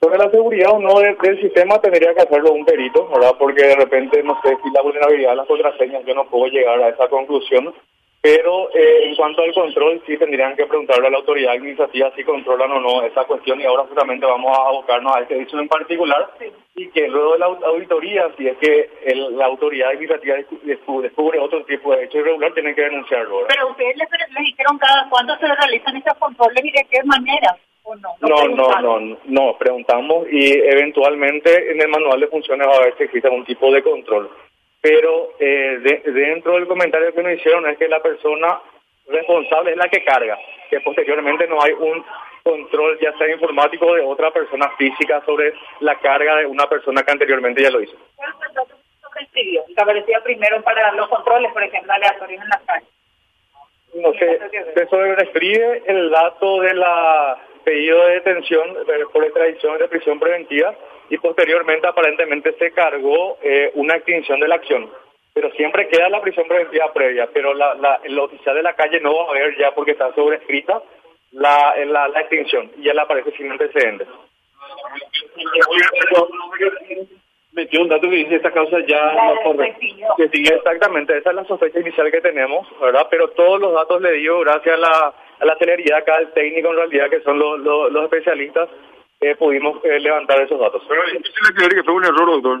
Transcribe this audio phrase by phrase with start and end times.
[0.00, 3.34] Sobre la seguridad o no del, sistema tendría que hacerlo un perito, ¿verdad?
[3.38, 6.80] Porque de repente, no sé, si la vulnerabilidad de las contraseñas, yo no puedo llegar
[6.80, 7.74] a esa conclusión.
[8.20, 12.24] Pero eh, en cuanto al control, sí tendrían que preguntarle a la autoridad administrativa si
[12.24, 15.68] controlan o no esa cuestión y ahora justamente vamos a abocarnos a este hecho en
[15.68, 16.28] particular
[16.74, 20.60] y que luego de la au- auditoría, si es que el- la autoridad administrativa descu-
[20.62, 23.46] descu- descubre otro tipo de hecho irregular, tienen que denunciarlo.
[23.46, 27.56] Pero ustedes les, les dijeron cada cuándo se realizan estos controles y de qué manera,
[27.88, 28.14] ¿o no?
[28.20, 32.94] No, no, no, no, preguntamos y eventualmente en el manual de funciones va a ver
[32.96, 34.30] si existe algún tipo de control.
[34.80, 38.60] Pero eh, de- dentro del comentario que nos hicieron es que la persona
[39.08, 40.38] responsable es la que carga,
[40.70, 42.04] que posteriormente no hay un
[42.44, 47.12] control ya sea informático de otra persona física sobre la carga de una persona que
[47.12, 47.96] anteriormente ya lo hizo.
[48.16, 48.74] ¿Cuál fue el dato
[49.16, 49.62] que escribió?
[49.74, 52.86] Que aparecía primero para los controles, por ejemplo, aleatorios en la calle.
[53.94, 54.38] No sé,
[54.74, 58.76] se sobrescribe el dato de la pedido de detención
[59.12, 60.74] por extradición de prisión preventiva
[61.10, 64.90] y posteriormente aparentemente se cargó eh, una extinción de la acción.
[65.34, 69.00] Pero siempre queda la prisión preventiva previa, pero la, la, el oficial de la calle
[69.00, 70.82] no va a ver ya porque está sobrescrita
[71.32, 74.08] la, la, la extinción y ya le aparece sin antecedentes.
[77.52, 79.62] Metió un dato que dice esta causa ya La no
[80.56, 83.06] exactamente, esa es la sospecha inicial que tenemos, ¿verdad?
[83.10, 86.76] Pero todos los datos le digo gracias a la, la celeridad acá del técnico en
[86.76, 88.68] realidad, que son los, los, los especialistas,
[89.20, 90.82] eh, pudimos eh, levantar esos datos.
[90.88, 92.60] Pero es difícil de creer que fue un error, doctor.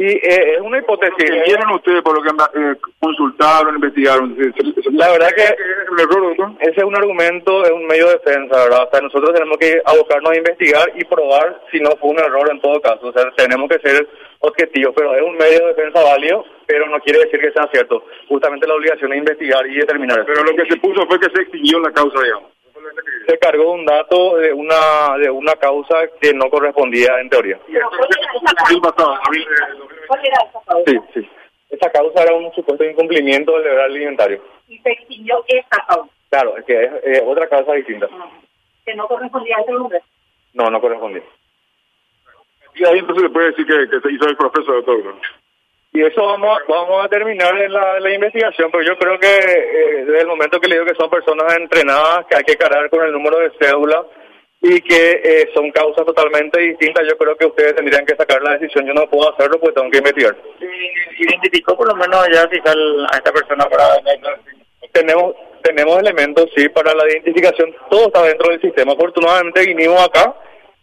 [0.00, 1.16] Y eh, es una hipótesis.
[1.28, 2.28] ¿Qué vieron ustedes por lo que
[2.60, 4.36] eh, consultaron, investigaron?
[4.36, 6.50] ¿Se- se- se- La verdad que- ¿Es un error, doctor?
[6.60, 8.84] Ese es un argumento, es un medio de defensa, ¿verdad?
[8.86, 12.48] O sea, nosotros tenemos que abocarnos a investigar y probar si no fue un error
[12.50, 13.08] en todo caso.
[13.08, 14.06] O sea, tenemos que ser
[14.38, 18.04] objetivos, pero es un medio de defensa válido, pero no quiere decir que sea cierto.
[18.28, 20.24] Justamente la obligación es investigar y determinar.
[20.26, 22.52] Pero lo que se puso fue que se extinguió la causa, digamos.
[23.26, 27.58] Se cargó un dato de una de una causa que no correspondía en teoría.
[27.66, 28.96] Pero ¿cuál era esa Abril causa?
[28.96, 30.06] pasado, abril de 2020.
[30.06, 30.90] ¿Cuál era esa causa?
[30.90, 31.28] Sí, sí.
[31.70, 34.42] Esa causa era un supuesto incumplimiento del deber alimentario.
[34.68, 38.08] Y se extinguió esa causa, Claro, es que es eh, otra causa distinta.
[38.86, 40.00] que no correspondía a ese hombre.
[40.54, 41.22] No, no correspondía.
[42.74, 45.04] Y ahí entonces se puede decir que, que se hizo el proceso, doctor.
[45.04, 45.20] ¿no?
[45.98, 49.26] Y eso vamos a, vamos a terminar en la, la investigación, pero yo creo que
[49.26, 52.88] eh, desde el momento que le digo que son personas entrenadas, que hay que cargar
[52.88, 54.06] con el número de cédula
[54.62, 58.56] y que eh, son causas totalmente distintas, yo creo que ustedes tendrían que sacar la
[58.56, 58.86] decisión.
[58.86, 60.36] Yo no puedo hacerlo porque tengo que investigar.
[61.18, 63.98] identificó por lo menos ya a esta persona para
[64.92, 65.34] Tenemos
[65.64, 67.74] tenemos elementos, sí, para la identificación.
[67.90, 68.92] Todo está dentro del sistema.
[68.92, 70.32] Afortunadamente vinimos acá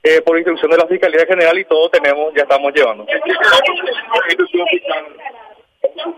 [0.05, 3.05] eh, por instrucción de la Fiscalía General y todo tenemos, ya estamos llevando.
[3.05, 4.65] Decían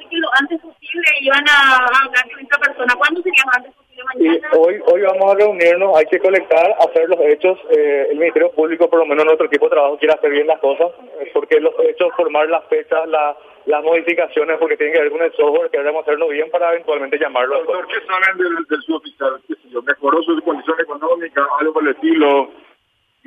[0.09, 2.95] que lo antes posible iban a hablar con esta persona.
[2.97, 3.87] ¿Cuándo sería lo antes posible?
[4.19, 7.57] Y hoy hoy vamos a reunirnos, hay que colectar, hacer los hechos.
[7.71, 10.59] eh, el Ministerio Público, por lo menos nuestro equipo de trabajo, quiere hacer bien las
[10.59, 15.11] cosas, eh, porque los hechos, formar las fechas, la- las modificaciones, porque tienen que ver
[15.11, 17.57] con el software, queremos hacerlo bien para eventualmente llamarlo.
[17.63, 19.41] Doctor, ¿qué saben del, del subfiscal?
[19.47, 19.81] ¿Qué sé yo?
[19.81, 21.45] ¿Mejoró su condición económica?
[21.59, 22.49] ¿Algo por el estilo?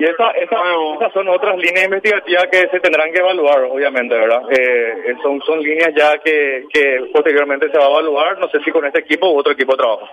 [0.01, 0.55] Y esa, esa,
[0.95, 4.41] esas son otras líneas investigativas que se tendrán que evaluar, obviamente, ¿verdad?
[4.49, 8.71] Eh, son, son líneas ya que, que posteriormente se va a evaluar, no sé si
[8.71, 10.09] con este equipo u otro equipo de trabajo.